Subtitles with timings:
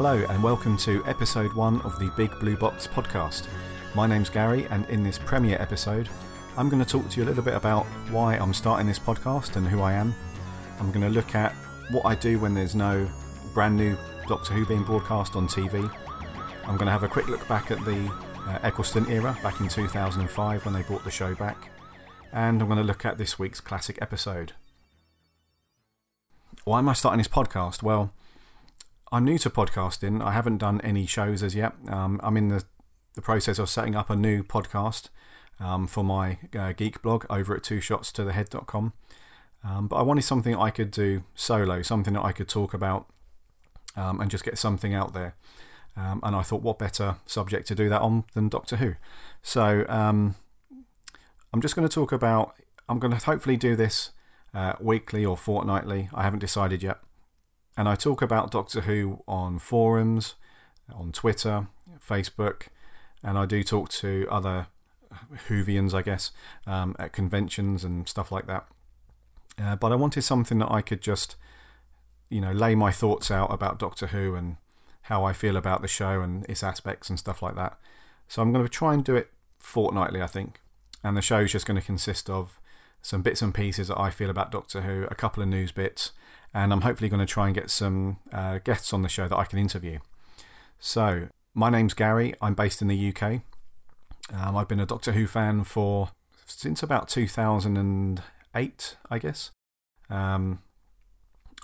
[0.00, 3.48] Hello, and welcome to episode one of the Big Blue Box podcast.
[3.96, 6.08] My name's Gary, and in this premiere episode,
[6.56, 9.56] I'm going to talk to you a little bit about why I'm starting this podcast
[9.56, 10.14] and who I am.
[10.78, 11.52] I'm going to look at
[11.90, 13.10] what I do when there's no
[13.52, 13.96] brand new
[14.28, 15.92] Doctor Who being broadcast on TV.
[16.62, 18.08] I'm going to have a quick look back at the
[18.46, 21.70] uh, Eccleston era, back in 2005 when they brought the show back.
[22.32, 24.52] And I'm going to look at this week's classic episode.
[26.62, 27.82] Why am I starting this podcast?
[27.82, 28.12] Well,
[29.10, 30.22] I'm new to podcasting.
[30.22, 31.72] I haven't done any shows as yet.
[31.88, 32.64] Um, I'm in the,
[33.14, 35.08] the process of setting up a new podcast
[35.58, 38.92] um, for my uh, geek blog over at twoshots2thehead.com.
[39.64, 43.06] Um, but I wanted something I could do solo, something that I could talk about
[43.96, 45.34] um, and just get something out there.
[45.96, 48.94] Um, and I thought, what better subject to do that on than Doctor Who?
[49.42, 50.36] So um,
[51.52, 52.54] I'm just going to talk about,
[52.90, 54.10] I'm going to hopefully do this
[54.52, 56.10] uh, weekly or fortnightly.
[56.12, 56.98] I haven't decided yet.
[57.78, 60.34] And I talk about Doctor Who on forums,
[60.92, 61.68] on Twitter,
[62.04, 62.62] Facebook,
[63.22, 64.66] and I do talk to other
[65.48, 66.32] Whovians, I guess,
[66.66, 68.66] um, at conventions and stuff like that.
[69.62, 71.36] Uh, but I wanted something that I could just,
[72.28, 74.56] you know, lay my thoughts out about Doctor Who and
[75.02, 77.78] how I feel about the show and its aspects and stuff like that.
[78.26, 80.60] So I'm going to try and do it fortnightly, I think.
[81.04, 82.58] And the show is just going to consist of
[83.02, 86.10] some bits and pieces that I feel about Doctor Who, a couple of news bits,
[86.58, 89.36] and I'm hopefully going to try and get some uh, guests on the show that
[89.36, 90.00] I can interview.
[90.80, 92.34] So, my name's Gary.
[92.42, 93.42] I'm based in the UK.
[94.32, 96.10] Um, I've been a Doctor Who fan for
[96.46, 99.52] since about 2008, I guess.
[100.10, 100.58] Um,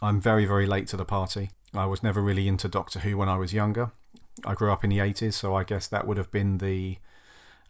[0.00, 1.50] I'm very, very late to the party.
[1.74, 3.90] I was never really into Doctor Who when I was younger.
[4.44, 6.98] I grew up in the 80s, so I guess that would have been the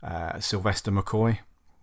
[0.03, 1.39] uh, Sylvester McCoy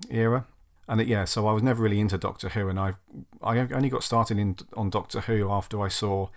[0.08, 0.46] era.
[0.92, 2.96] And it, yeah, so I was never really into Doctor Who, and I
[3.42, 6.28] I only got started in on Doctor Who after I saw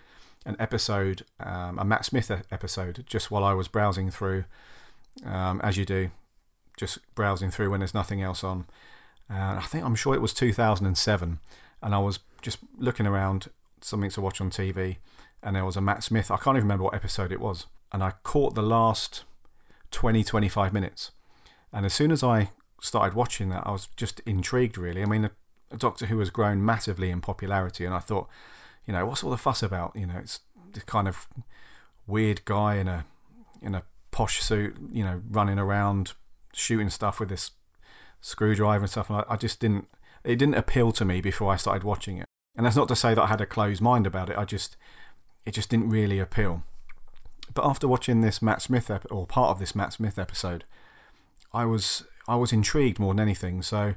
[0.46, 4.44] an episode, um, a Matt Smith episode, just while I was browsing through,
[5.26, 6.12] um, as you do,
[6.76, 8.66] just browsing through when there's nothing else on.
[9.28, 11.40] I think I'm sure it was 2007,
[11.82, 13.48] and I was just looking around
[13.80, 14.98] something to watch on TV,
[15.42, 16.30] and there was a Matt Smith.
[16.30, 19.24] I can't even remember what episode it was, and I caught the last
[19.90, 21.10] 20 25 minutes.
[21.72, 22.50] And as soon as I
[22.84, 25.02] started watching that, I was just intrigued, really.
[25.02, 25.30] I mean, a,
[25.70, 28.28] a Doctor Who has grown massively in popularity, and I thought,
[28.86, 29.96] you know, what's all the fuss about?
[29.96, 30.40] You know, it's
[30.72, 31.26] this kind of
[32.06, 33.06] weird guy in a
[33.62, 36.12] in a posh suit, you know, running around
[36.52, 37.52] shooting stuff with this
[38.20, 39.08] screwdriver and stuff.
[39.10, 39.88] And I, I just didn't,
[40.22, 42.26] it didn't appeal to me before I started watching it.
[42.56, 44.38] And that's not to say that I had a closed mind about it.
[44.38, 44.76] I just,
[45.44, 46.62] it just didn't really appeal.
[47.54, 50.64] But after watching this Matt Smith ep- or part of this Matt Smith episode,
[51.52, 53.62] I was I was intrigued more than anything.
[53.62, 53.94] So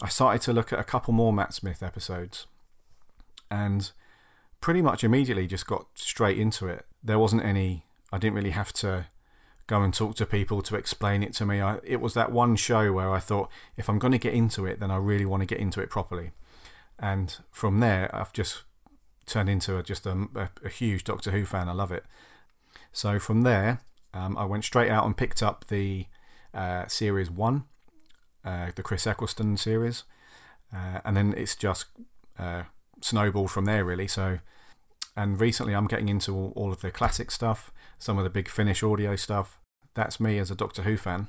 [0.00, 2.46] I started to look at a couple more Matt Smith episodes,
[3.50, 3.90] and
[4.60, 6.86] pretty much immediately just got straight into it.
[7.02, 7.84] There wasn't any.
[8.12, 9.06] I didn't really have to
[9.66, 11.60] go and talk to people to explain it to me.
[11.60, 14.64] I, it was that one show where I thought, if I'm going to get into
[14.66, 16.32] it, then I really want to get into it properly.
[16.98, 18.62] And from there, I've just
[19.26, 21.68] turned into a, just a, a, a, huge Doctor Who fan.
[21.68, 22.04] I love it.
[22.92, 23.82] So from there,
[24.14, 26.06] um, I went straight out and picked up the
[26.54, 27.64] uh, series one,
[28.44, 30.04] uh, the Chris Eccleston series,
[30.74, 31.86] uh, and then it's just
[32.38, 32.64] uh,
[33.00, 34.08] snowballed from there really.
[34.08, 34.38] So,
[35.16, 38.48] and recently I'm getting into all, all of the classic stuff, some of the big
[38.48, 39.58] Finish audio stuff.
[39.94, 41.28] That's me as a Doctor Who fan.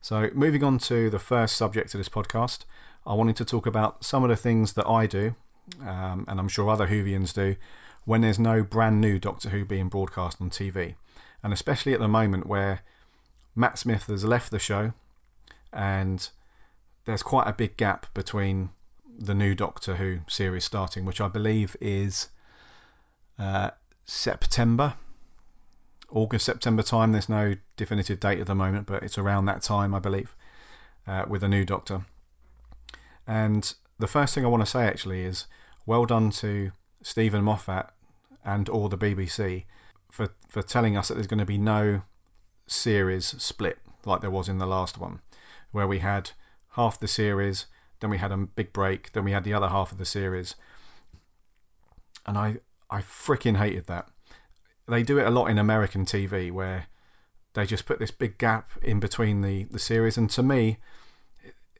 [0.00, 2.64] So, moving on to the first subject of this podcast,
[3.06, 5.34] I wanted to talk about some of the things that I do,
[5.80, 7.56] um, and I'm sure other Whovians do,
[8.04, 10.96] when there's no brand new Doctor Who being broadcast on TV.
[11.42, 12.82] And especially at the moment where
[13.54, 14.92] Matt Smith has left the show
[15.72, 16.28] and
[17.04, 18.70] there's quite a big gap between
[19.18, 22.28] the new Doctor Who series starting, which I believe is
[23.38, 23.70] uh,
[24.04, 24.94] September,
[26.10, 27.12] August, September time.
[27.12, 30.34] There's no definitive date at the moment, but it's around that time, I believe,
[31.06, 32.06] uh, with a new Doctor.
[33.26, 35.46] And the first thing I want to say actually is
[35.86, 36.72] well done to
[37.02, 37.90] Steven Moffat
[38.44, 39.64] and all the BBC
[40.10, 42.02] for, for telling us that there's going to be no
[42.66, 45.20] series split like there was in the last one,
[45.72, 46.30] where we had
[46.70, 47.66] half the series,
[48.00, 50.54] then we had a big break, then we had the other half of the series.
[52.26, 52.58] And I,
[52.90, 54.08] I freaking hated that.
[54.86, 56.86] They do it a lot in American TV where
[57.54, 60.78] they just put this big gap in between the, the series, and to me,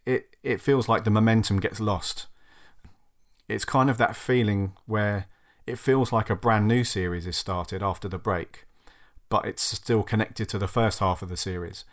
[0.06, 2.26] it, it feels like the momentum gets lost.
[3.48, 5.26] It's kind of that feeling where
[5.66, 8.66] it feels like a brand new series is started after the break,
[9.34, 11.84] but it's still connected to the first half of the series.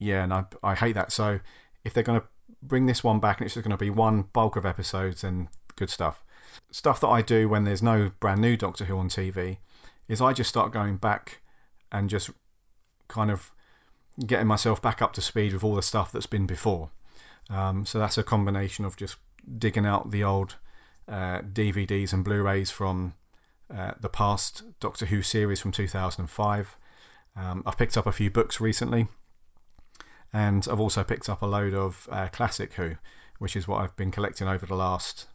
[0.00, 1.12] Yeah, and I, I hate that.
[1.12, 1.38] So
[1.84, 2.26] if they're going to
[2.60, 5.48] bring this one back and it's just going to be one bulk of episodes, then
[5.76, 6.24] good stuff.
[6.72, 9.58] Stuff that I do when there's no brand new Doctor Who on TV
[10.08, 11.40] is I just start going back
[11.92, 12.30] and just
[13.06, 13.52] kind of
[14.26, 16.90] getting myself back up to speed with all the stuff that's been before.
[17.48, 19.18] Um, so that's a combination of just
[19.56, 20.56] digging out the old
[21.06, 23.14] uh, DVDs and Blu-rays from
[23.74, 26.76] uh, the past Doctor Who series from 2005.
[27.34, 29.08] Um, I've picked up a few books recently,
[30.32, 32.96] and I've also picked up a load of uh, classic Who,
[33.38, 35.26] which is what I've been collecting over the last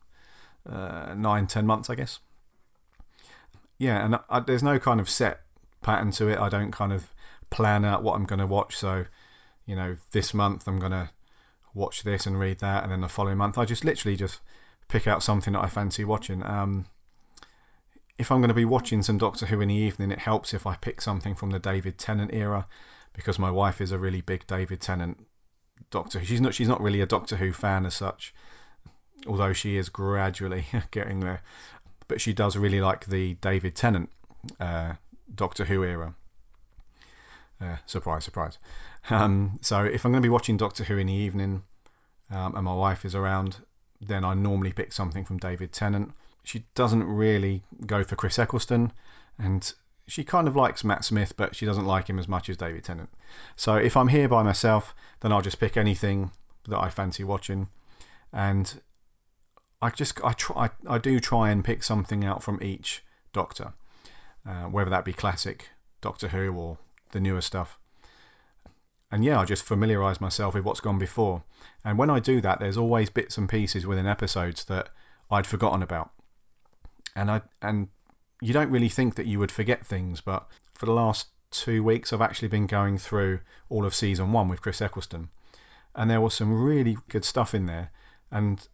[0.70, 2.20] uh, nine, ten months, I guess.
[3.78, 5.42] Yeah, and I, there's no kind of set
[5.82, 6.40] pattern to it.
[6.40, 7.14] I don't kind of
[7.50, 8.76] plan out what I'm going to watch.
[8.76, 9.06] So,
[9.66, 11.10] you know, this month I'm going to
[11.74, 14.42] watch this and read that, and then the following month I just literally just
[14.88, 16.44] pick out something that I fancy watching.
[16.46, 16.86] Um,
[18.18, 20.66] if I'm going to be watching some Doctor Who in the evening, it helps if
[20.66, 22.68] I pick something from the David Tennant era,
[23.14, 25.26] because my wife is a really big David Tennant
[25.92, 26.24] Doctor.
[26.24, 28.34] She's not she's not really a Doctor Who fan as such,
[29.28, 31.42] although she is gradually getting there.
[32.08, 34.10] But she does really like the David Tennant
[34.60, 34.94] uh,
[35.34, 36.16] Doctor Who era.
[37.60, 38.58] Uh, surprise, surprise.
[39.10, 41.64] Um, so if I'm going to be watching Doctor Who in the evening
[42.30, 43.58] um, and my wife is around,
[44.00, 46.14] then I normally pick something from David Tennant.
[46.48, 48.94] She doesn't really go for Chris Eccleston,
[49.38, 49.74] and
[50.08, 52.86] she kind of likes Matt Smith, but she doesn't like him as much as David
[52.86, 53.10] Tennant.
[53.58, 56.32] So if I'm here by myself, then I'll just pick anything
[56.70, 57.68] that I fancy watching,
[58.32, 58.82] and
[59.82, 63.04] I just I try I do try and pick something out from each
[63.34, 63.74] Doctor,
[64.48, 66.78] uh, whether that be classic Doctor Who or
[67.12, 67.78] the newer stuff.
[69.12, 71.44] And yeah, I just familiarise myself with what's gone before.
[71.84, 74.88] And when I do that, there's always bits and pieces within episodes that
[75.30, 76.12] I'd forgotten about.
[77.18, 77.88] And I and
[78.42, 82.14] you don't really think that you would forget things, but for the last two weeks,
[82.14, 85.30] I've actually been going through all of season one with Chris Eccleston,
[85.96, 87.92] and there was some really good stuff in there,
[88.30, 88.68] and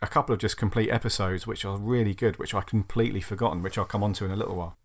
[0.00, 3.76] a couple of just complete episodes which are really good, which I completely forgotten, which
[3.76, 4.76] I'll come on to in a little while.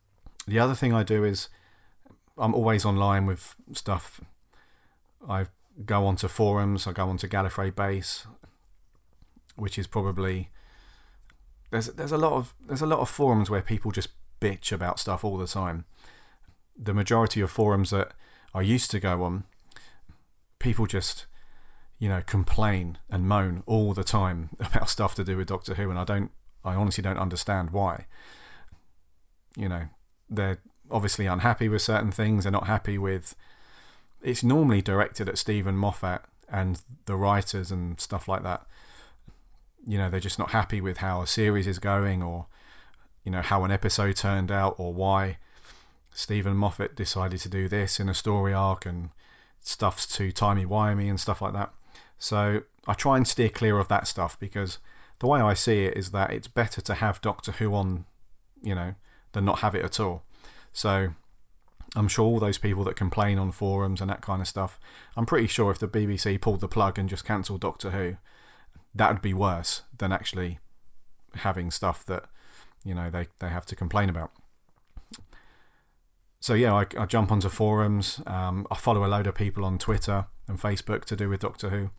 [0.47, 1.49] The other thing I do is
[2.35, 4.21] I'm always online with stuff.
[5.29, 5.45] I
[5.85, 6.87] go onto forums.
[6.87, 8.25] I go onto Gallifrey Base,
[9.55, 10.49] which is probably
[11.71, 14.09] there's there's a lot of there's a lot of forums where people just
[14.39, 15.85] bitch about stuff all the time.
[16.77, 18.11] The majority of forums that
[18.53, 19.45] I used to go on,
[20.59, 21.25] people just
[21.97, 25.89] you know complain and moan all the time about stuff to do with Doctor Who,
[25.89, 26.31] and I don't
[26.63, 28.05] I honestly don't understand why.
[29.57, 29.83] You know,
[30.29, 30.59] they're
[30.89, 32.43] obviously unhappy with certain things.
[32.43, 33.35] They're not happy with.
[34.21, 38.65] It's normally directed at Steven Moffat and the writers and stuff like that.
[39.85, 42.47] You know, they're just not happy with how a series is going, or
[43.23, 45.37] you know how an episode turned out, or why
[46.13, 49.09] Steven Moffat decided to do this in a story arc and
[49.61, 51.71] stuff's too timey wimey and stuff like that.
[52.17, 54.79] So I try and steer clear of that stuff because
[55.19, 58.05] the way I see it is that it's better to have Doctor Who on,
[58.61, 58.95] you know,
[59.31, 60.23] than not have it at all.
[60.73, 61.09] So
[61.95, 64.79] I'm sure all those people that complain on forums and that kind of stuff,
[65.15, 68.17] I'm pretty sure if the BBC pulled the plug and just cancelled Doctor Who,
[68.93, 70.59] that would be worse than actually
[71.35, 72.25] having stuff that
[72.83, 74.31] you know they, they have to complain about.
[76.39, 78.19] So yeah, I, I jump onto forums.
[78.25, 81.69] Um, I follow a load of people on Twitter and Facebook to do with Doctor
[81.69, 81.91] Who.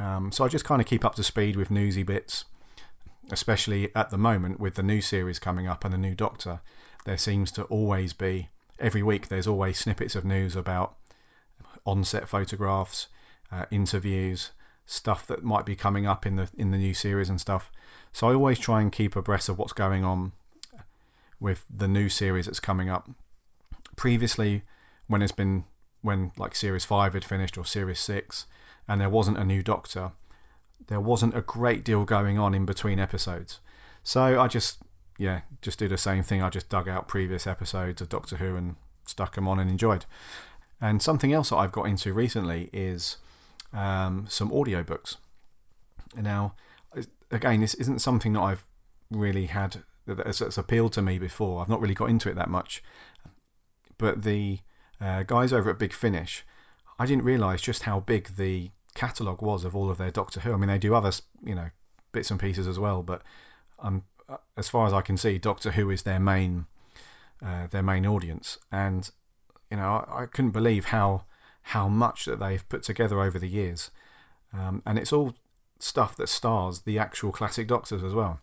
[0.00, 2.44] Um, so I just kind of keep up to speed with newsy bits,
[3.30, 6.60] especially at the moment with the new series coming up and the new Doctor
[7.04, 10.96] there seems to always be, every week, there's always snippets of news about
[11.86, 13.08] on set photographs,
[13.50, 14.50] uh, interviews,
[14.90, 17.70] stuff that might be coming up in the in the new series and stuff.
[18.12, 20.32] So I always try and keep abreast of what's going on
[21.38, 23.08] with the new series that's coming up.
[23.94, 24.62] Previously,
[25.06, 25.64] when it's been
[26.02, 28.46] when like series five had finished or series six,
[28.88, 30.10] and there wasn't a new Doctor,
[30.88, 33.60] there wasn't a great deal going on in between episodes.
[34.02, 34.78] So I just
[35.18, 36.42] yeah, just do the same thing.
[36.42, 38.74] I just dug out previous episodes of Doctor Who and
[39.06, 40.04] stuck them on and enjoyed.
[40.80, 43.18] And something else that I've got into recently is
[43.72, 45.16] um, some audiobooks.
[46.16, 46.54] Now,
[47.30, 48.66] again, this isn't something that I've
[49.10, 51.60] really had that's, appealed to me before.
[51.60, 52.82] I've not really got into it that much.
[53.98, 54.60] But the
[55.00, 56.44] uh, guys over at Big Finish,
[56.98, 60.52] I didn't realise just how big the catalogue was of all of their Doctor Who.
[60.52, 61.12] I mean, they do other,
[61.44, 61.70] you know,
[62.12, 63.22] bits and pieces as well, but
[63.78, 64.04] I'm
[64.56, 66.66] as far as I can see, Doctor Who is their main
[67.44, 69.10] uh, their main audience, and
[69.70, 71.24] you know I, I, couldn't believe how
[71.70, 73.90] how much that they've put together over the years,
[74.52, 75.34] um, and it's all
[75.78, 78.40] stuff that stars the actual classic Doctors as well.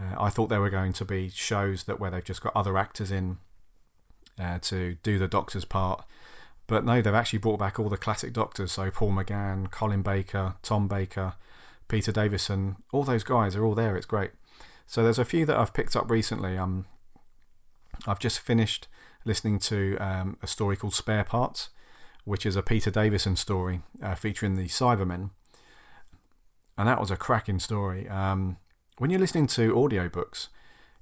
[0.00, 2.78] Uh, I thought there were going to be shows that where they've just got other
[2.78, 3.38] actors in
[4.38, 6.04] uh, to do the Doctor's part,
[6.66, 8.72] but no, they've actually brought back all the classic Doctors.
[8.72, 11.34] So Paul McGann, Colin Baker, Tom Baker,
[11.88, 13.96] Peter Davison, all those guys are all there.
[13.96, 14.30] It's great.
[14.86, 16.56] So there's a few that I've picked up recently.
[16.56, 16.86] Um,
[18.06, 18.88] I've just finished
[19.24, 21.68] listening to um, a story called Spare Parts,
[22.24, 25.30] which is a Peter Davison story uh, featuring the Cybermen.
[26.78, 28.08] And that was a cracking story.
[28.08, 28.56] Um,
[28.98, 30.48] when you're listening to audiobooks,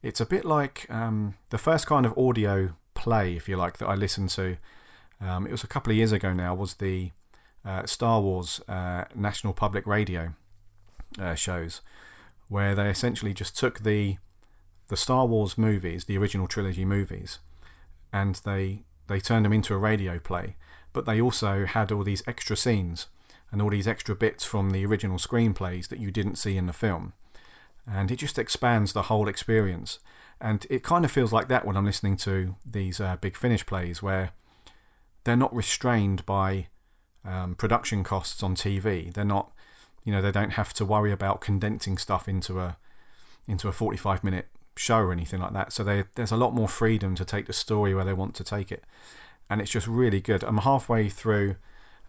[0.03, 3.87] it's a bit like um, the first kind of audio play, if you like, that
[3.87, 4.57] I listened to.
[5.21, 7.13] Um, it was a couple of years ago now, was the
[7.65, 10.35] uh, Star Wars uh, National Public Radio
[11.21, 11.83] uh, shows,
[12.49, 14.17] where they essentially just took the
[14.89, 17.39] the Star Wars movies, the original trilogy movies,
[18.13, 20.57] and they they turned them into a radio play.
[20.93, 23.07] But they also had all these extra scenes
[23.53, 26.73] and all these extra bits from the original screenplays that you didn't see in the
[26.73, 27.13] film,
[27.87, 29.99] and it just expands the whole experience.
[30.41, 33.67] And it kind of feels like that when I'm listening to these uh, big finish
[33.67, 34.31] plays, where
[35.25, 36.69] they're not restrained by
[37.25, 39.13] um, production costs on TV.
[39.13, 39.53] They're not,
[40.05, 42.79] you know, they don't have to worry about condensing stuff into a
[43.47, 45.73] into a 45 minute show or anything like that.
[45.73, 48.45] So they, there's a lot more freedom to take the story where they want to
[48.45, 48.85] take it,
[49.51, 50.45] and it's just really good.
[50.45, 51.57] I'm halfway through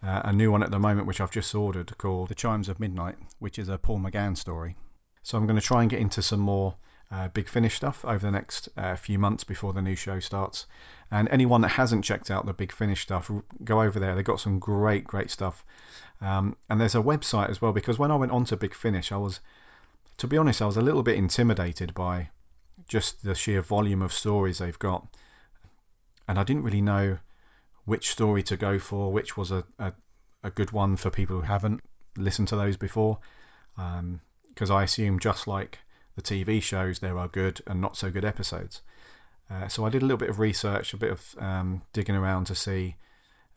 [0.02, 2.78] uh, a new one at the moment, which I've just ordered called The Chimes of
[2.78, 4.76] Midnight, which is a Paul McGann story.
[5.22, 6.76] So I'm going to try and get into some more
[7.10, 10.66] uh, Big Finish stuff over the next uh, few months before the new show starts.
[11.10, 13.30] And anyone that hasn't checked out the Big Finish stuff,
[13.64, 14.14] go over there.
[14.14, 15.64] They've got some great, great stuff.
[16.20, 19.10] Um, and there's a website as well because when I went on to Big Finish,
[19.10, 19.40] I was,
[20.18, 22.30] to be honest, I was a little bit intimidated by
[22.88, 25.06] just the sheer volume of stories they've got.
[26.26, 27.18] And I didn't really know
[27.84, 29.92] which story to go for, which was a, a,
[30.42, 31.80] a good one for people who haven't
[32.16, 33.18] listened to those before.
[33.76, 35.80] Because um, I assume, just like
[36.16, 38.82] the TV shows, there are good and not so good episodes.
[39.50, 42.46] Uh, so I did a little bit of research, a bit of um, digging around
[42.46, 42.96] to see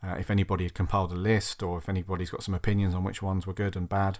[0.02, 3.22] uh, if anybody had compiled a list or if anybody's got some opinions on which
[3.22, 4.18] ones were good and bad.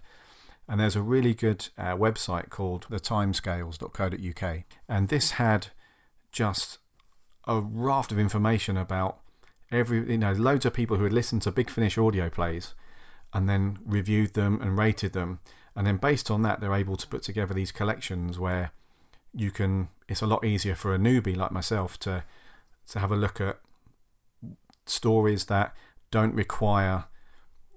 [0.69, 4.65] And there's a really good uh, website called thetimescales.co.uk.
[4.89, 5.69] And this had
[6.33, 6.79] just
[7.47, 9.21] a raft of information about
[9.71, 12.75] every, you know, loads of people who had listened to Big Finish audio plays
[13.33, 15.41] and then reviewed them and rated them
[15.77, 18.73] and then based on that, they're able to put together these collections where
[19.35, 19.91] you can.
[20.09, 22.25] It's a lot easier for a newbie like myself to
[22.89, 23.59] to have a look at
[24.87, 25.75] stories that
[26.11, 27.05] don't require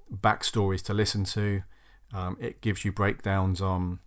[0.09, 1.63] backstories to listen to.
[2.13, 3.99] Um, it gives you breakdowns on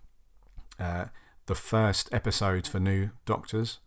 [0.79, 1.07] uh,
[1.47, 3.79] the first episodes for new Doctors.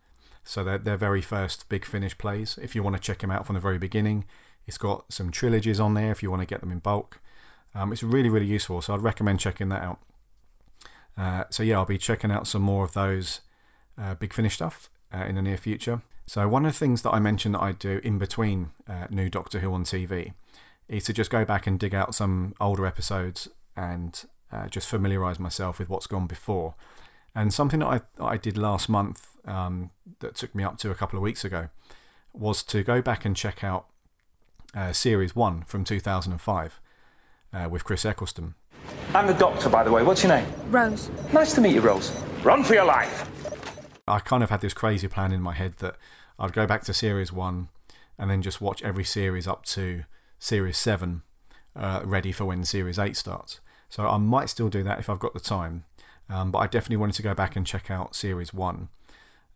[0.46, 2.58] So they're their very first Big Finish plays.
[2.62, 4.24] If you want to check them out from the very beginning,
[4.66, 7.20] it's got some trilogies on there if you want to get them in bulk.
[7.74, 9.98] Um, it's really, really useful, so I'd recommend checking that out.
[11.18, 13.40] Uh, so, yeah, I'll be checking out some more of those
[13.98, 16.02] uh, Big Finish stuff uh, in the near future.
[16.26, 19.28] So, one of the things that I mentioned that I do in between uh, new
[19.28, 20.32] Doctor Who on TV
[20.88, 25.38] is to just go back and dig out some older episodes and uh, just familiarise
[25.38, 26.74] myself with what's gone before.
[27.34, 27.86] And something that
[28.18, 31.44] I, I did last month um, that took me up to a couple of weeks
[31.44, 31.68] ago
[32.32, 33.86] was to go back and check out
[34.74, 36.80] uh, Series 1 from 2005
[37.52, 38.54] uh, with Chris Eccleston.
[39.14, 40.02] I'm the doctor, by the way.
[40.02, 40.46] What's your name?
[40.70, 41.10] Rose.
[41.32, 42.10] Nice to meet you, Rose.
[42.42, 43.30] Run for your life.
[44.06, 45.96] I kind of had this crazy plan in my head that
[46.38, 47.68] I'd go back to Series 1
[48.18, 50.04] and then just watch every series up to
[50.38, 51.22] Series 7,
[51.74, 53.60] uh, ready for when Series 8 starts.
[53.88, 55.84] So I might still do that if I've got the time.
[56.28, 58.88] Um, but I definitely wanted to go back and check out Series 1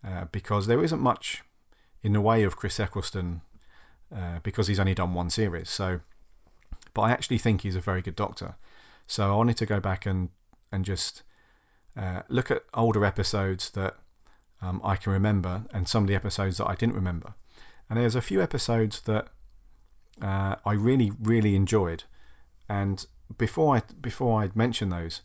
[0.05, 1.43] uh, because there isn't much
[2.03, 3.43] in the way of Chris Eccleston
[4.15, 5.69] uh, because he's only done one series.
[5.71, 6.01] So
[6.95, 8.57] but I actually think he's a very good doctor.
[9.07, 10.31] So I wanted to go back and
[10.73, 11.23] and just
[11.97, 13.97] uh, look at older episodes that
[14.63, 17.35] um, I can remember and some of the episodes that I didn't remember.
[17.89, 19.29] And there's a few episodes that
[20.23, 22.05] uh, I really really enjoyed.
[22.69, 23.05] And
[23.37, 25.23] before I before I'd mention those,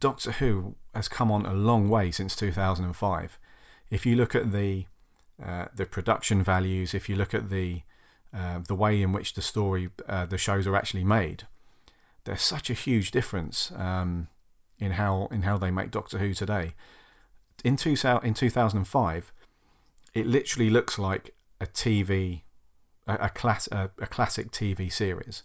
[0.00, 3.38] Doctor Who has come on a long way since 2005.
[3.90, 4.86] If you look at the
[5.42, 7.82] uh, the production values, if you look at the
[8.34, 11.44] uh, the way in which the story, uh, the shows are actually made,
[12.24, 14.28] there's such a huge difference um,
[14.78, 16.74] in how in how they make Doctor Who today.
[17.64, 19.32] In two, in 2005,
[20.12, 22.42] it literally looks like a TV,
[23.06, 25.42] a, a class, a, a, classic TV series,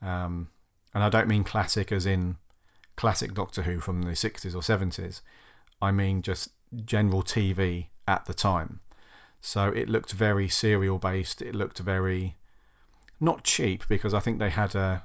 [0.00, 0.48] um,
[0.94, 2.36] and I don't mean classic as in
[2.96, 5.20] classic Doctor Who from the 60s or 70s.
[5.80, 6.50] I mean just
[6.84, 8.80] general TV at the time.
[9.40, 11.42] So it looked very serial based.
[11.42, 12.36] It looked very
[13.20, 15.04] not cheap because I think they had a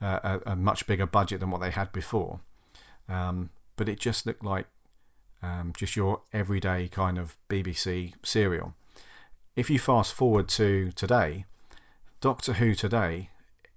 [0.00, 2.40] a, a much bigger budget than what they had before.
[3.08, 4.66] Um, but it just looked like
[5.42, 8.74] um, just your everyday kind of BBC serial.
[9.54, 11.46] If you fast forward to today,
[12.20, 13.30] Doctor Who today,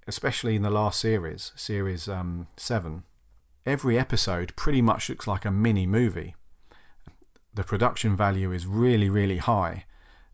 [0.08, 3.04] especially in the last series, series um, seven,
[3.66, 6.36] every episode pretty much looks like a mini movie
[7.54, 9.86] the production value is really, really high.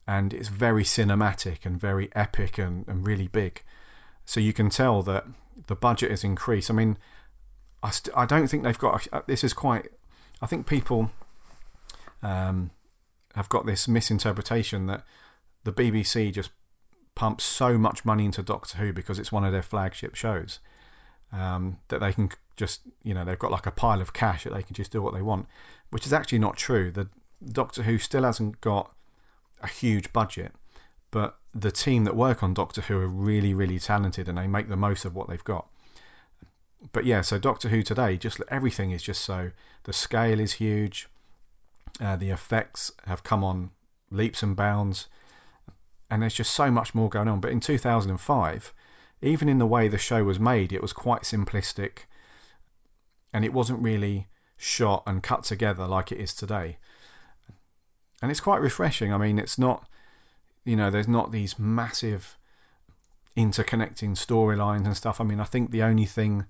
[0.07, 3.63] and it's very cinematic and very epic and, and really big.
[4.25, 5.25] So you can tell that
[5.67, 6.69] the budget has increased.
[6.69, 6.97] I mean,
[7.81, 9.07] I, st- I don't think they've got.
[9.11, 9.89] A, this is quite.
[10.41, 11.11] I think people
[12.21, 12.71] um,
[13.35, 15.03] have got this misinterpretation that
[15.63, 16.51] the BBC just
[17.15, 20.59] pumps so much money into Doctor Who because it's one of their flagship shows
[21.31, 24.53] um, that they can just, you know, they've got like a pile of cash that
[24.53, 25.47] they can just do what they want,
[25.89, 26.91] which is actually not true.
[26.91, 27.09] The
[27.45, 28.93] Doctor Who still hasn't got
[29.61, 30.53] a huge budget,
[31.11, 34.69] but the team that work on Doctor Who are really, really talented and they make
[34.69, 35.67] the most of what they've got.
[36.91, 39.51] But yeah, so Doctor Who today, just everything is just so
[39.83, 41.07] the scale is huge,
[41.99, 43.71] uh, the effects have come on
[44.11, 45.07] leaps and bounds,
[46.09, 47.39] and there's just so much more going on.
[47.39, 48.73] But in 2005,
[49.21, 51.99] even in the way the show was made, it was quite simplistic,
[53.35, 56.77] and it wasn't really shot and cut together like it is today.
[58.21, 59.11] And it's quite refreshing.
[59.13, 59.87] I mean, it's not
[60.65, 62.37] you know, there's not these massive
[63.37, 65.21] interconnecting storylines and stuff.
[65.21, 66.45] I mean, I think the only thing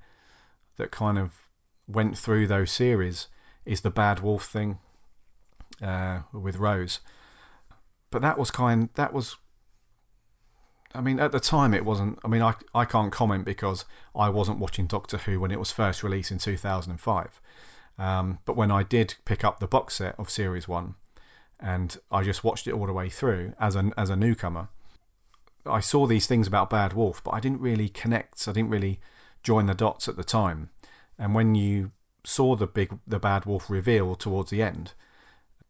[0.78, 1.50] that kind of
[1.88, 3.28] went through those series
[3.66, 4.80] is the Bad Wolf thing
[5.82, 7.02] uh, with Rose.
[8.10, 8.90] But that was kind.
[8.94, 9.36] That was.
[10.96, 12.20] I mean, at the time, it wasn't.
[12.24, 13.86] I mean, I I can't comment because
[14.16, 17.42] I wasn't watching Doctor Who when it was first released in 2005.
[17.98, 20.96] Um, but when I did pick up the box set of Series One,
[21.60, 24.70] and I just watched it all the way through as a as a newcomer.
[25.66, 28.48] I saw these things about Bad Wolf, but I didn't really connect.
[28.48, 29.00] I didn't really
[29.42, 30.70] join the dots at the time.
[31.18, 31.92] And when you
[32.24, 34.94] saw the big the Bad Wolf reveal towards the end,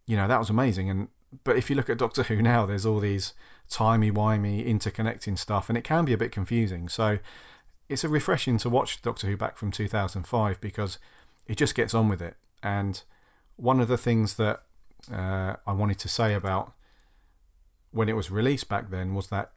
[0.05, 0.89] you know that was amazing.
[0.89, 1.07] And
[1.43, 3.33] but if you look at Doctor Who now, there's all these
[3.69, 6.89] timey wimey interconnecting stuff, and it can be a bit confusing.
[6.89, 7.19] So
[7.89, 10.97] it's a refreshing to watch Doctor Who back from 2005 because
[11.47, 12.35] it just gets on with it.
[12.63, 13.01] And
[13.55, 14.63] one of the things that
[15.11, 16.73] uh, I wanted to say about
[17.91, 19.51] when it was released back then was that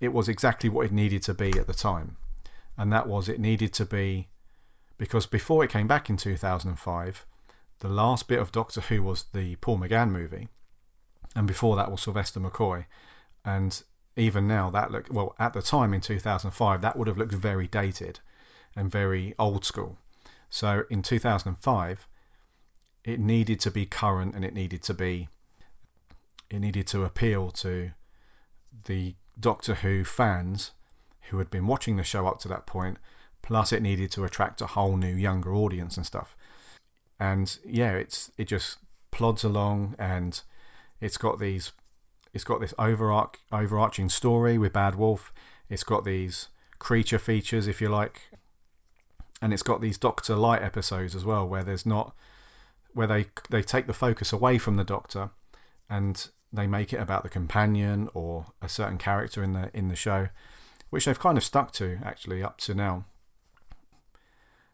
[0.00, 2.16] it was exactly what it needed to be at the time.
[2.76, 4.28] And that was it needed to be
[4.98, 7.26] because before it came back in 2005,
[7.80, 10.48] the last bit of Doctor Who was the Paul McGann movie,
[11.36, 12.86] and before that was Sylvester McCoy.
[13.44, 13.82] And
[14.16, 17.66] even now, that look well at the time in 2005, that would have looked very
[17.66, 18.20] dated
[18.76, 19.98] and very old school.
[20.50, 22.08] So in 2005,
[23.04, 25.28] it needed to be current and it needed to be
[26.50, 27.90] it needed to appeal to
[28.84, 30.72] the Doctor Who fans
[31.30, 32.98] who had been watching the show up to that point
[33.42, 36.36] plus it needed to attract a whole new younger audience and stuff
[37.20, 38.78] and yeah it's it just
[39.10, 40.42] plods along and
[41.00, 41.72] it's got these
[42.32, 45.32] it's got this overarch, overarching story with Bad Wolf.
[45.68, 48.30] It's got these creature features if you like.
[49.40, 52.14] And it's got these Doctor-lite episodes as well where there's not
[52.92, 55.30] where they they take the focus away from the Doctor
[55.88, 59.96] and they make it about the companion or a certain character in the in the
[59.96, 60.28] show,
[60.90, 63.04] which they've kind of stuck to actually up to now.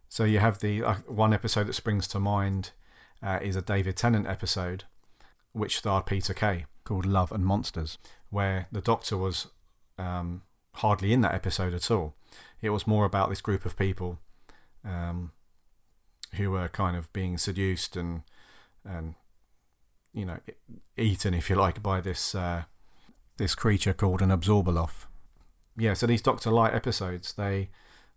[0.09, 2.71] So you have the uh, one episode that springs to mind
[3.23, 4.85] uh, is a David Tennant episode,
[5.53, 7.99] which starred Peter Kay called Love and Monsters,
[8.31, 9.49] where the Doctor was
[9.99, 10.43] um,
[10.75, 12.15] hardly in that episode at all.
[12.61, 14.19] It was more about this group of people
[14.85, 15.33] um,
[16.35, 18.23] who were kind of being seduced and
[18.85, 19.15] and
[20.13, 20.39] you know
[20.97, 22.65] eaten, if you like, by this uh,
[23.37, 25.07] this creature called an Abzorbaloff.
[25.77, 27.71] Yeah, so these Doctor-lite episodes, they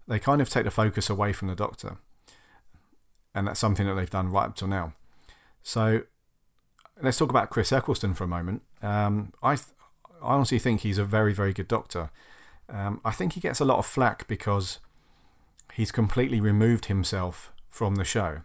[0.08, 1.98] they kind of take the focus away from the Doctor,
[3.34, 4.94] and that's something that they've done right up till now.
[5.64, 6.04] So
[7.02, 8.62] let's talk about Chris Eccleston for a moment.
[8.82, 12.10] Um, I I honestly think he's a very very good Doctor.
[12.70, 14.80] Um, I think he gets a lot of flack because
[15.74, 18.42] he's completely removed himself from the show.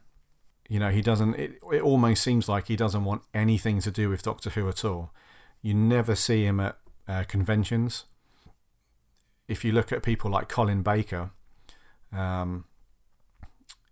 [0.68, 4.08] You know, he doesn't, it, it almost seems like he doesn't want anything to do
[4.08, 5.10] with Doctor Who at all.
[5.60, 8.04] You never see him at uh, conventions.
[9.48, 11.30] If you look at people like Colin Baker,
[12.12, 12.64] um,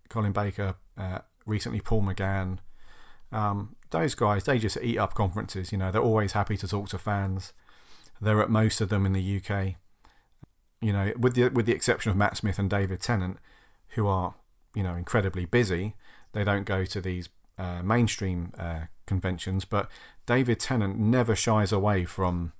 [0.09, 2.59] Colin Baker, uh, recently Paul McGann,
[3.31, 5.71] um, those guys, they just eat up conferences.
[5.71, 7.53] You know, they're always happy to talk to fans.
[8.19, 9.75] They're at most of them in the UK.
[10.81, 13.37] You know, with the with the exception of Matt Smith and David Tennant,
[13.89, 14.35] who are
[14.73, 15.95] you know incredibly busy.
[16.33, 19.91] They don't go to these uh, mainstream uh, conventions, but
[20.25, 22.53] David Tennant never shies away from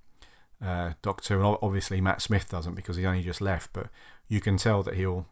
[0.63, 1.41] uh, Doctor.
[1.41, 3.71] And obviously, Matt Smith doesn't because he only just left.
[3.73, 3.87] But
[4.27, 5.25] you can tell that he'll,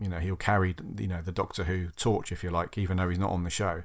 [0.00, 3.08] you know, he'll carry you know the Doctor Who torch if you like, even though
[3.08, 3.82] he's not on the show.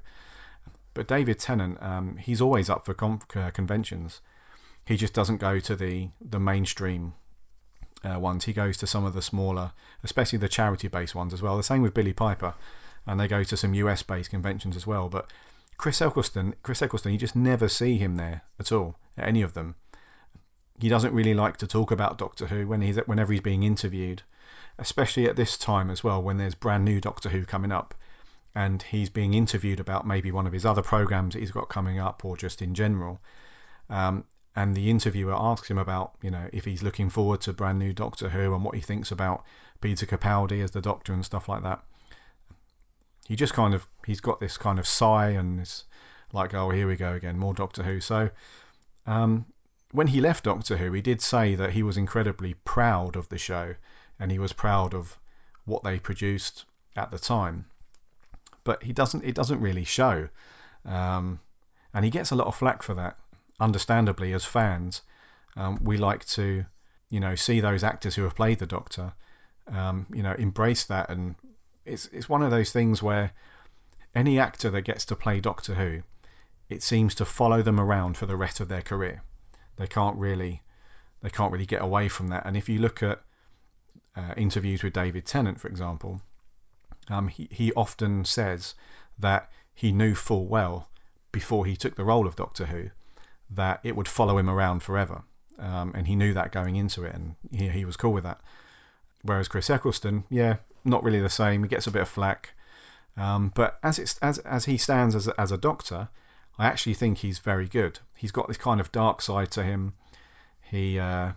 [0.93, 4.21] But David Tennant, um, he's always up for con- uh, conventions.
[4.85, 7.13] He just doesn't go to the the mainstream
[8.03, 8.45] uh, ones.
[8.45, 9.71] He goes to some of the smaller,
[10.03, 11.57] especially the charity based ones as well.
[11.57, 12.53] The same with Billie Piper,
[13.05, 15.09] and they go to some US based conventions as well.
[15.09, 15.29] But
[15.77, 19.53] Chris Eccleston, Chris Eccleston, you just never see him there at all at any of
[19.53, 19.75] them.
[20.79, 24.23] He doesn't really like to talk about Doctor Who when he's whenever he's being interviewed,
[24.77, 27.93] especially at this time as well when there's brand new Doctor Who coming up,
[28.55, 31.99] and he's being interviewed about maybe one of his other programs that he's got coming
[31.99, 33.19] up or just in general.
[33.89, 37.79] Um, and the interviewer asks him about you know if he's looking forward to brand
[37.79, 39.43] new Doctor Who and what he thinks about
[39.81, 41.83] Peter Capaldi as the Doctor and stuff like that.
[43.27, 45.85] He just kind of he's got this kind of sigh and this
[46.31, 47.99] like oh here we go again more Doctor Who.
[47.99, 48.29] So
[49.07, 49.45] um,
[49.91, 53.37] when he left Doctor Who, he did say that he was incredibly proud of the
[53.37, 53.75] show
[54.19, 55.17] and he was proud of
[55.65, 57.65] what they produced at the time.
[58.63, 60.29] But he doesn't it doesn't really show.
[60.85, 61.39] Um,
[61.93, 63.17] and he gets a lot of flack for that
[63.59, 65.01] understandably, as fans,
[65.55, 66.65] um, we like to,
[67.09, 69.13] you know, see those actors who have played the Doctor,
[69.67, 71.09] um, you know, embrace that.
[71.09, 71.35] And
[71.85, 73.31] it's it's one of those things where
[74.15, 76.03] any actor that gets to play Doctor Who,
[76.69, 79.23] it seems to follow them around for the rest of their career.
[79.77, 80.61] They can't really,
[81.21, 82.45] they can't really get away from that.
[82.45, 83.21] And if you look at
[84.15, 86.21] uh, interviews with David Tennant, for example,
[87.09, 88.75] um, he he often says
[89.17, 90.89] that he knew full well
[91.31, 92.89] before he took the role of Doctor Who
[93.49, 95.23] that it would follow him around forever.
[95.59, 98.41] Um, and he knew that going into it, and he, he was cool with that.
[99.21, 101.63] Whereas Chris Eccleston, yeah, not really the same.
[101.63, 102.53] He gets a bit of flack.
[103.15, 106.09] Um, but as, it's, as, as he stands as a, as a doctor,
[106.57, 107.99] I actually think he's very good.
[108.17, 109.93] He's got this kind of dark side to him.
[110.61, 111.33] He uh,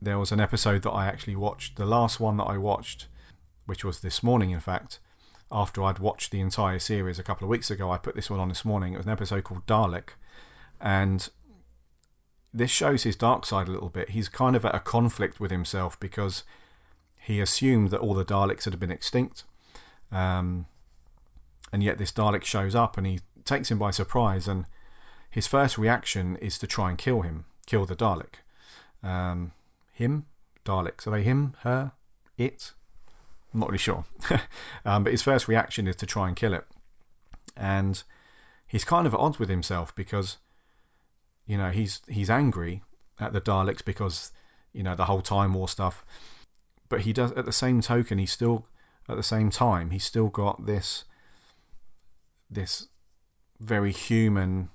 [0.00, 3.08] there was an episode that I actually watched, the last one that I watched,
[3.66, 4.98] which was this morning, in fact,
[5.50, 7.90] after I'd watched the entire series a couple of weeks ago.
[7.90, 8.94] I put this one on this morning.
[8.94, 10.10] It was an episode called Dalek,
[10.80, 11.28] and
[12.52, 14.10] this shows his dark side a little bit.
[14.10, 16.44] He's kind of at a conflict with himself because
[17.18, 19.44] he assumed that all the Daleks had been extinct.
[20.12, 20.66] Um,
[21.72, 24.46] and yet this Dalek shows up and he takes him by surprise.
[24.46, 24.66] And
[25.28, 28.36] his first reaction is to try and kill him, kill the Dalek.
[29.02, 29.52] Um,
[29.92, 30.26] him?
[30.64, 31.06] Daleks.
[31.06, 31.92] Are they him, her,
[32.38, 32.72] it?
[33.54, 34.04] I'm not really sure.
[34.84, 36.64] um, but his first reaction is to try and kill it.
[37.56, 38.02] And
[38.66, 40.38] he's kind of at odds with himself because
[41.46, 42.82] you know, he's he's angry
[43.20, 44.32] at the Daleks because
[44.72, 46.04] you know the whole Time War stuff,
[46.88, 48.66] but he does at the same token he's still
[49.08, 51.04] at the same time he's still got this
[52.50, 52.88] this
[53.60, 54.70] very human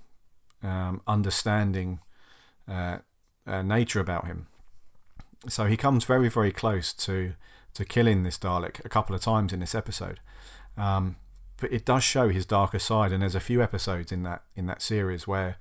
[0.61, 1.99] um, understanding
[2.67, 2.99] uh,
[3.47, 4.47] uh, nature about him.
[5.47, 7.33] So he comes very very close to
[7.73, 10.19] to killing this Dalek a couple of times in this episode.
[10.77, 11.17] Um,
[11.57, 14.65] but it does show his darker side, and there's a few episodes in that in
[14.67, 15.57] that series where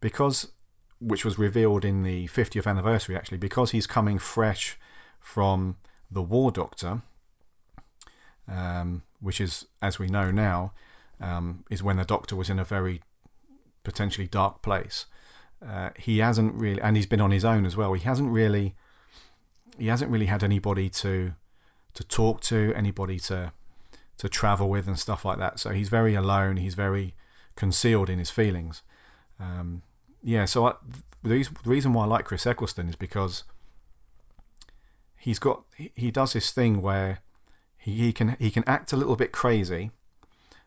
[0.00, 0.52] because
[1.00, 4.78] which was revealed in the 50th anniversary actually because he's coming fresh
[5.18, 5.76] from
[6.10, 7.00] the War Doctor,
[8.46, 10.72] um, which is as we know now
[11.20, 13.02] um, is when the Doctor was in a very
[13.82, 15.06] potentially dark place.
[15.66, 17.92] Uh, he hasn't really, and he's been on his own as well.
[17.92, 18.74] He hasn't really,
[19.80, 21.32] he hasn't really had anybody to
[21.94, 23.52] to talk to, anybody to
[24.18, 25.58] to travel with, and stuff like that.
[25.58, 26.58] So he's very alone.
[26.58, 27.14] He's very
[27.56, 28.82] concealed in his feelings.
[29.40, 29.82] Um,
[30.22, 30.74] yeah, so I,
[31.22, 33.44] the reason why I like Chris Eccleston is because
[35.16, 37.20] he's got he does this thing where
[37.78, 39.90] he, he can he can act a little bit crazy,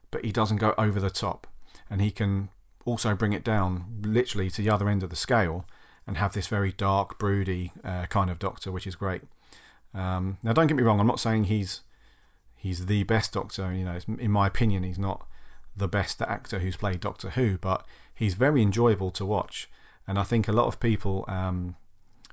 [0.10, 1.46] but he doesn't go over the top,
[1.88, 2.50] and he can
[2.86, 5.66] also bring it down literally to the other end of the scale
[6.06, 9.22] and have this very dark, broody uh, kind of Doctor, which is great.
[9.94, 11.00] Um, now, don't get me wrong.
[11.00, 11.82] I'm not saying he's
[12.56, 13.74] he's the best Doctor.
[13.74, 15.26] You know, in my opinion, he's not
[15.76, 19.70] the best actor who's played Doctor Who, but he's very enjoyable to watch.
[20.08, 21.76] And I think a lot of people um,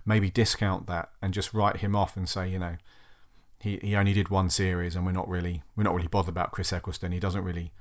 [0.04, 2.76] maybe discount that and just write him off and say, you know,
[3.60, 6.50] he, he only did one series and we're not really we're not really bothered about
[6.50, 7.12] Chris Eccleston.
[7.12, 7.72] He doesn't really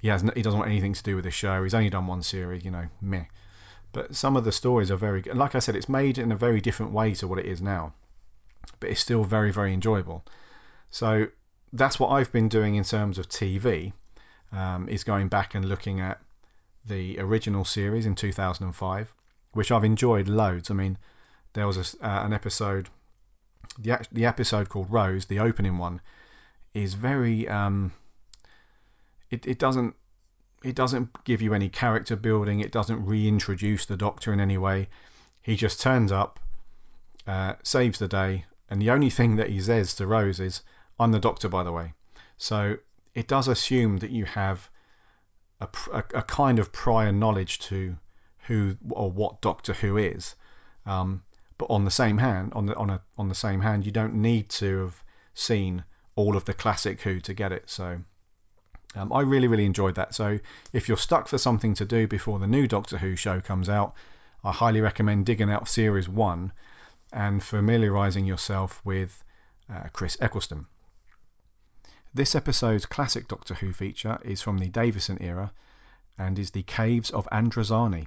[0.00, 1.62] he has he doesn't want anything to do with the show.
[1.62, 3.24] He's only done one series, you know, meh.
[3.96, 5.38] But some of the stories are very good.
[5.38, 7.94] Like I said, it's made in a very different way to what it is now,
[8.78, 10.22] but it's still very very enjoyable.
[10.90, 11.28] So
[11.72, 13.94] that's what I've been doing in terms of TV.
[14.52, 16.20] Um, is going back and looking at
[16.84, 19.14] the original series in 2005,
[19.52, 20.70] which I've enjoyed loads.
[20.70, 20.98] I mean,
[21.54, 22.90] there was a, uh, an episode,
[23.78, 26.02] the the episode called Rose, the opening one,
[26.74, 27.48] is very.
[27.48, 27.92] Um,
[29.30, 29.94] it it doesn't
[30.66, 32.58] it doesn't give you any character building.
[32.58, 34.88] It doesn't reintroduce the Doctor in any way.
[35.40, 36.40] He just turns up,
[37.24, 40.62] uh, saves the day, and the only thing that he says to Rose is,
[40.98, 41.94] "I'm the Doctor, by the way."
[42.36, 42.78] So
[43.14, 44.68] it does assume that you have
[45.60, 47.98] a, a, a, kind of prior knowledge to
[48.48, 50.34] who or what Doctor Who is.
[50.84, 51.22] Um,
[51.58, 54.14] but on the same hand, on the on a on the same hand, you don't
[54.14, 55.84] need to have seen
[56.16, 57.70] all of the classic Who to get it.
[57.70, 58.00] So
[58.96, 60.14] Um, I really, really enjoyed that.
[60.14, 60.40] So
[60.72, 63.94] if you're stuck for something to do before the new Doctor Who show comes out,
[64.42, 66.52] I highly recommend digging out Series 1
[67.12, 69.22] and familiarising yourself with
[69.72, 70.66] uh, Chris Eccleston.
[72.14, 75.52] This episode's classic Doctor Who feature is from the Davison era
[76.18, 78.06] and is the Caves of Androzani.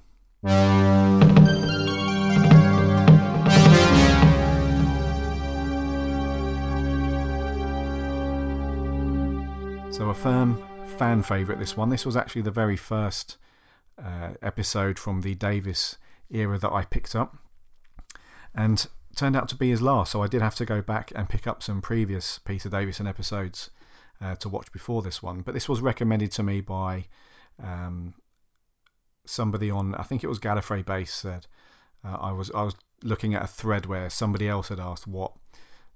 [9.91, 10.63] So, a firm
[10.97, 11.89] fan favourite, this one.
[11.89, 13.37] This was actually the very first
[14.03, 15.97] uh, episode from the Davis
[16.29, 17.37] era that I picked up,
[18.55, 20.11] and turned out to be his last.
[20.11, 23.69] So, I did have to go back and pick up some previous Peter Davison episodes
[24.21, 25.41] uh, to watch before this one.
[25.41, 27.05] But this was recommended to me by
[27.61, 28.15] um,
[29.25, 31.47] somebody on, I think it was Gallifrey Base, said
[32.03, 35.33] uh, I was I was looking at a thread where somebody else had asked what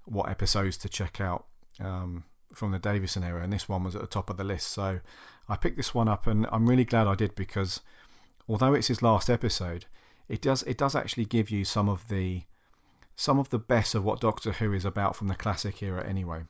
[0.04, 1.46] what episodes to check out.
[1.80, 4.68] Um, from the Davison era, and this one was at the top of the list.
[4.68, 5.00] So
[5.48, 7.80] I picked this one up, and I'm really glad I did because
[8.48, 9.86] although it's his last episode,
[10.28, 12.44] it does it does actually give you some of the
[13.16, 16.42] some of the best of what Doctor Who is about from the classic era, anyway.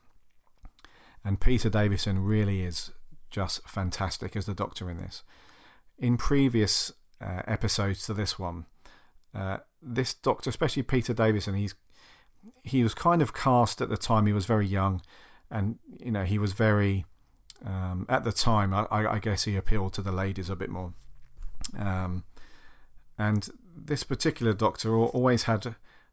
[1.23, 2.91] And Peter Davison really is
[3.29, 5.23] just fantastic as the Doctor in this.
[5.97, 8.65] In previous uh, episodes to this one,
[9.33, 11.75] uh, this Doctor, especially Peter Davison, he's
[12.63, 14.25] he was kind of cast at the time.
[14.25, 15.01] He was very young
[15.55, 17.05] and you know he was very
[17.65, 18.73] um, at the time.
[18.73, 20.93] I, I, guess he appealed to the ladies a bit more.
[21.77, 22.25] Um,
[23.17, 25.65] and this particular doctor always had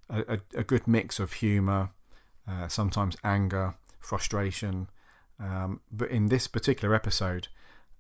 [0.09, 1.91] a, a, a good mix of humour,
[2.49, 4.89] uh, sometimes anger, frustration.
[5.41, 7.49] Um, but in this particular episode,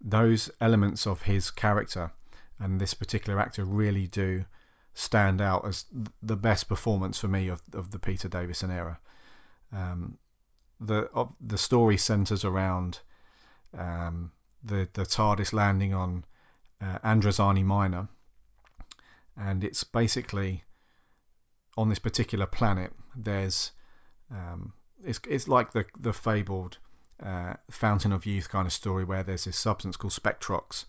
[0.00, 2.12] those elements of his character
[2.60, 4.44] and this particular actor really do
[4.94, 5.86] stand out as
[6.22, 9.00] the best performance for me of, of the Peter Davison era.
[9.72, 10.18] Um,
[10.86, 13.00] the of the story centers around
[13.76, 16.24] um, the the TARDIS landing on
[16.80, 18.08] uh, Androzani Minor,
[19.36, 20.64] and it's basically
[21.76, 22.92] on this particular planet.
[23.16, 23.72] There's
[24.30, 26.78] um, it's it's like the the fabled
[27.22, 30.84] uh, Fountain of Youth kind of story where there's this substance called Spectrox,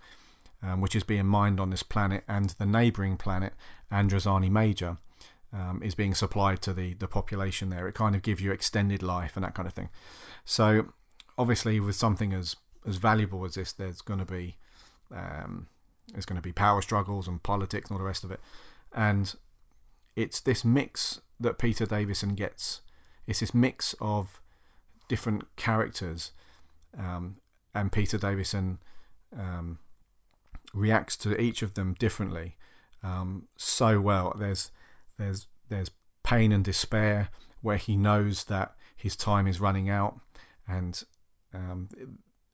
[0.61, 3.53] um, which is being mined on this planet, and the neighboring planet
[3.91, 4.97] Androzani Major
[5.53, 7.87] um, is being supplied to the, the population there.
[7.87, 9.89] It kind of gives you extended life and that kind of thing.
[10.43, 10.93] So,
[11.37, 12.55] obviously, with something as,
[12.87, 14.57] as valuable as this, there's going to be
[15.11, 15.67] um,
[16.11, 18.39] there's going to be power struggles and politics and all the rest of it.
[18.93, 19.33] And
[20.15, 22.81] it's this mix that Peter Davison gets.
[23.27, 24.41] It's this mix of
[25.07, 26.31] different characters,
[26.97, 27.37] um,
[27.73, 28.79] and Peter Davison
[29.37, 29.79] um,
[30.73, 32.57] reacts to each of them differently
[33.03, 34.35] um, so well.
[34.37, 34.71] There's
[35.23, 35.91] there's there's
[36.23, 37.29] pain and despair
[37.61, 40.19] where he knows that his time is running out,
[40.67, 41.03] and
[41.53, 41.89] um,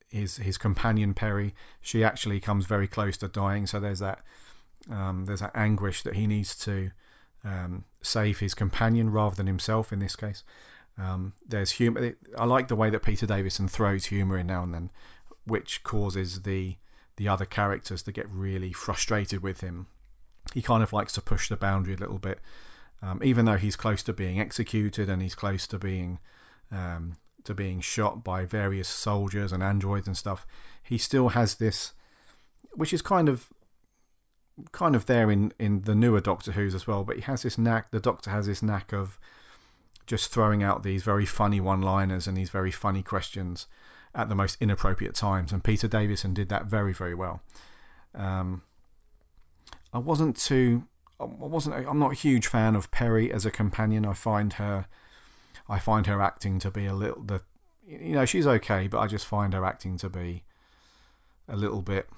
[0.08, 3.66] his his companion Peri, she actually comes very close to dying.
[3.66, 4.20] So there's that
[4.90, 6.90] um, there's that anguish that he needs to
[7.44, 10.42] um, save his companion rather than himself in this case.
[10.98, 12.14] Um, there's humor.
[12.36, 14.90] I like the way that Peter Davison throws humor in now and then,
[15.44, 16.76] which causes the
[17.16, 19.86] the other characters to get really frustrated with him
[20.54, 22.38] he kind of likes to push the boundary a little bit.
[23.02, 26.18] Um, even though he's close to being executed and he's close to being
[26.70, 30.46] um, to being shot by various soldiers and androids and stuff,
[30.82, 31.92] he still has this,
[32.72, 33.48] which is kind of
[34.72, 37.04] kind of there in, in the newer Doctor Who's as well.
[37.04, 37.90] But he has this knack.
[37.90, 39.18] The Doctor has this knack of
[40.06, 43.66] just throwing out these very funny one-liners and these very funny questions
[44.14, 45.52] at the most inappropriate times.
[45.52, 47.40] And Peter Davison did that very very well.
[48.14, 48.62] Um,
[49.92, 50.84] I wasn't too.
[51.18, 51.86] I wasn't.
[51.86, 54.06] I'm not a huge fan of Peri as a companion.
[54.06, 54.86] I find her.
[55.68, 57.22] I find her acting to be a little.
[57.22, 57.42] The,
[57.86, 60.44] you know, she's okay, but I just find her acting to be
[61.48, 62.08] a little bit,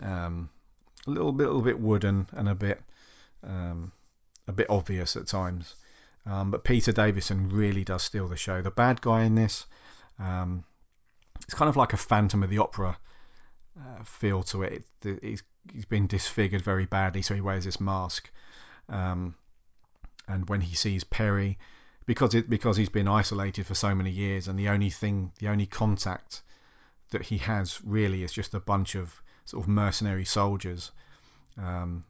[0.00, 0.50] um,
[1.06, 2.82] a little bit, little bit wooden and a bit,
[3.42, 3.92] um,
[4.46, 5.74] a bit obvious at times.
[6.26, 8.60] Um, but Peter Davison really does steal the show.
[8.60, 9.66] The bad guy in this,
[10.18, 10.64] um,
[11.42, 12.98] it's kind of like a Phantom of the Opera
[13.78, 14.84] uh, feel to it.
[15.22, 15.42] He's
[15.72, 18.30] he's been disfigured very badly, so he wears this mask.
[18.88, 19.34] Um,
[20.28, 21.58] and when he sees Peri,
[22.06, 25.48] because it because he's been isolated for so many years, and the only thing, the
[25.48, 26.42] only contact
[27.10, 30.92] that he has really is just a bunch of sort of mercenary soldiers,
[31.58, 32.04] um,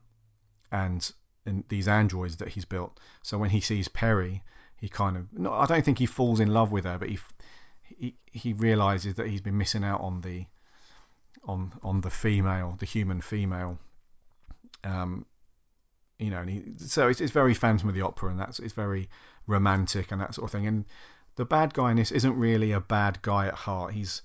[0.70, 1.12] and
[1.46, 2.98] and these androids that he's built.
[3.22, 4.42] So when he sees Peri,
[4.76, 7.18] he kind of no, I don't think he falls in love with her, but he
[7.82, 10.46] he he realizes that he's been missing out on the
[11.44, 13.78] on on the female, the human female.
[14.84, 15.26] Um,
[16.18, 18.74] you know, and he, so it's, it's very Phantom of the Opera, and that's it's
[18.74, 19.08] very
[19.46, 20.66] romantic and that sort of thing.
[20.66, 20.84] And
[21.36, 23.94] the bad guy in this isn't really a bad guy at heart.
[23.94, 24.22] He's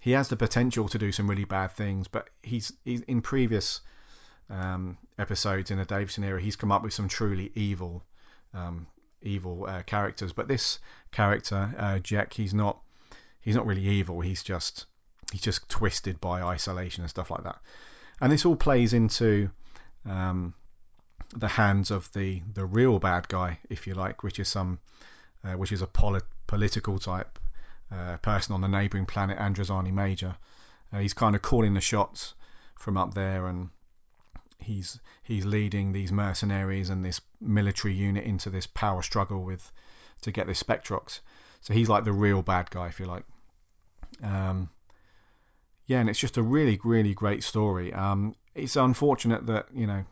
[0.00, 3.80] he has the potential to do some really bad things, but he's, he's in previous
[4.48, 8.04] um, episodes in the Davison era, he's come up with some truly evil,
[8.54, 8.86] um,
[9.20, 10.32] evil uh, characters.
[10.32, 10.78] But this
[11.10, 12.82] character, uh, Jek, he's not,
[13.40, 14.20] he's not really evil.
[14.20, 14.86] He's just,
[15.32, 17.58] he's just twisted by isolation and stuff like that.
[18.20, 19.50] And this all plays into
[20.08, 20.54] um,
[21.34, 24.78] the hands of the the real bad guy, if you like, which is some,
[25.44, 27.38] uh, which is a polit- political type
[27.92, 30.36] uh, person on the neighbouring planet Androzani Major.
[30.92, 32.34] Uh, he's kind of calling the shots
[32.78, 33.70] from up there, and
[34.58, 39.72] he's he's leading these mercenaries and this military unit into this power struggle with
[40.22, 41.20] to get this Spectrox.
[41.60, 43.24] So he's like the real bad guy, if you like.
[44.22, 44.70] Um,
[45.86, 47.92] yeah, and it's just a really, really great story.
[47.92, 50.04] Um, it's unfortunate that you know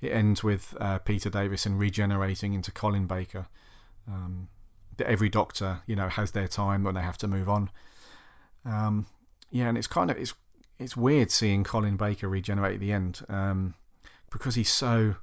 [0.00, 3.46] it ends with uh, Peter Davison regenerating into Colin Baker.
[4.06, 4.48] Um,
[4.96, 7.70] that every doctor, you know, has their time when they have to move on.
[8.64, 9.06] Um,
[9.50, 10.34] yeah, and it's kind of it's
[10.78, 13.74] it's weird seeing Colin Baker regenerate at the end um,
[14.30, 15.16] because he's so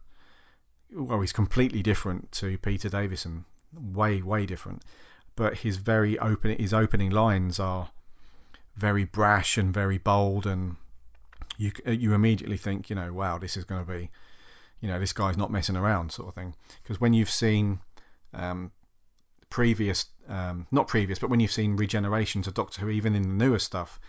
[0.93, 4.83] well, he's completely different to Peter Davison, way way different.
[5.35, 7.91] But his very open his opening lines are
[8.75, 10.77] very brash and very bold, and
[11.57, 14.09] you you immediately think, you know, wow, this is going to be,
[14.79, 16.55] you know, this guy's not messing around, sort of thing.
[16.81, 17.79] Because when you've seen
[18.33, 18.71] um,
[19.49, 23.45] previous, um, not previous, but when you've seen regenerations of Doctor Who, even in the
[23.45, 23.99] newer stuff,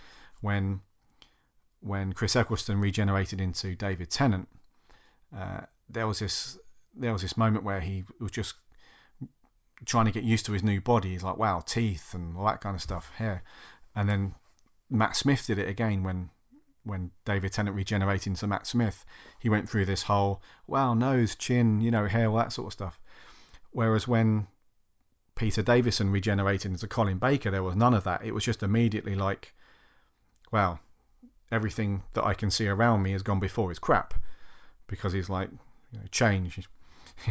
[0.40, 0.80] when
[1.80, 4.48] when Chris Eccleston regenerated into David Tennant,
[5.36, 6.58] uh, there was this
[6.94, 8.54] there was this moment where he was just
[9.84, 11.10] trying to get used to his new body.
[11.10, 13.42] He's like, wow, teeth and all that kind of stuff, hair,
[13.94, 14.34] and then
[14.92, 16.30] Matt Smith did it again when
[16.84, 19.04] when David Tennant regenerated into Matt Smith.
[19.38, 22.72] He went through this whole wow nose, chin, you know, hair, all that sort of
[22.72, 23.00] stuff.
[23.70, 24.48] Whereas when
[25.34, 28.24] Peter Davison regenerated into Colin Baker, there was none of that.
[28.24, 29.54] It was just immediately like,
[30.50, 30.80] wow,
[31.50, 34.14] everything that I can see around me has gone before is crap,
[34.88, 35.50] because he's like,
[35.92, 36.60] you know, change.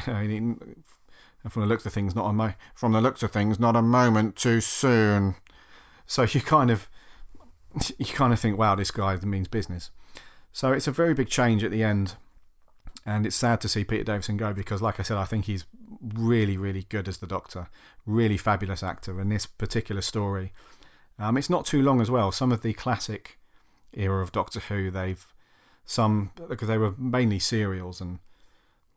[0.07, 0.13] You
[1.43, 3.75] know, from the looks of things, not a mo- from the looks of things, not
[3.75, 5.33] a moment too soon.
[6.05, 6.87] So you kind of
[7.97, 9.91] you kind of think, wow, this guy means business.
[10.51, 12.15] So it's a very big change at the end.
[13.05, 15.65] And it's sad to see Peter Davison go because, like I said, I think he's
[16.01, 17.67] really, really good as the Doctor.
[18.05, 19.19] Really fabulous actor.
[19.19, 20.53] in this particular story,
[21.17, 22.31] um, it's not too long as well.
[22.31, 23.39] Some of the classic
[23.93, 25.25] era of Doctor Who, they've
[25.83, 28.19] some because they were mainly serials and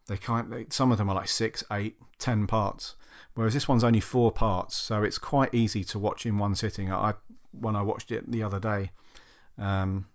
[0.07, 2.95] they kind they, some of them are like six, eight, ten parts,
[3.35, 6.93] whereas this one's only four parts, so it's quite easy to watch in one sitting.
[6.93, 7.15] I
[7.59, 8.91] when I watched it the other day,
[9.59, 10.07] um,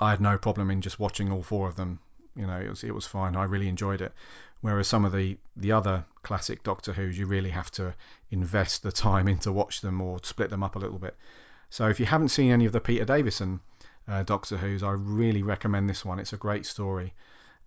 [0.00, 2.00] I had no problem in just watching all four of them.
[2.34, 3.36] You know, it was it was fine.
[3.36, 4.12] I really enjoyed it.
[4.60, 7.94] Whereas some of the the other classic Doctor Who's, you really have to
[8.30, 11.16] invest the time in to watch them or split them up a little bit.
[11.68, 13.60] So if you haven't seen any of the Peter Davison
[14.06, 16.18] uh, Doctor Who's, I really recommend this one.
[16.18, 17.12] It's a great story,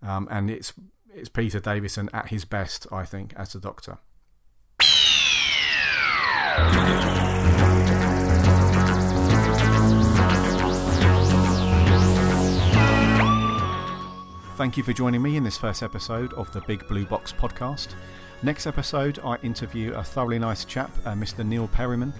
[0.02, 0.72] um, and it's
[1.14, 3.98] it's Peter Davison at his best, I think, as a Doctor.
[14.56, 17.88] Thank you for joining me in this first episode of the Big Blue Box podcast.
[18.42, 21.44] Next episode, I interview a thoroughly nice chap, uh, Mr.
[21.44, 22.14] Neil Perryman,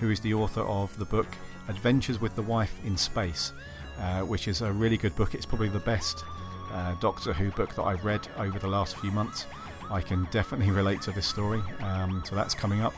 [0.00, 1.26] who is the author of the book
[1.68, 3.52] Adventures with the Wife in Space,
[3.98, 5.34] uh, which is a really good book.
[5.34, 6.24] It's probably the best
[6.72, 9.44] uh, Doctor Who book that I've read over the last few months.
[9.90, 12.94] I can definitely relate to this story, um, so that's coming up.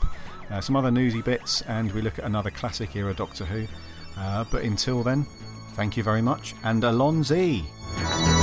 [0.49, 3.67] Uh, some other newsy bits, and we look at another classic era Doctor Who.
[4.17, 5.25] Uh, but until then,
[5.73, 8.34] thank you very much, and Allons-y!